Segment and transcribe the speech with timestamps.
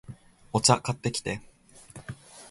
[0.51, 1.41] お茶、買ってきて